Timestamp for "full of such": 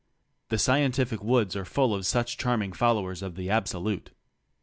1.63-2.39